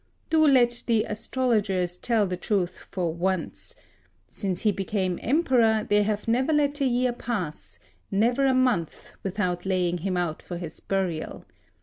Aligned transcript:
Do 0.31 0.47
let 0.47 0.81
the 0.87 1.03
astrologers 1.03 1.95
tell 1.95 2.25
the 2.25 2.35
truth 2.35 2.75
for 2.79 3.13
once; 3.13 3.75
since 4.27 4.61
he 4.61 4.71
became 4.71 5.19
emperor, 5.21 5.85
they 5.87 6.01
have 6.01 6.27
never 6.27 6.51
let 6.51 6.81
a 6.81 6.85
year 6.85 7.13
pass, 7.13 7.77
never 8.09 8.47
a 8.47 8.53
month, 8.55 9.11
without 9.21 9.63
laying 9.63 9.99
him 9.99 10.17
out 10.17 10.41
for 10.41 10.57
his 10.57 10.79
burial. 10.79 11.45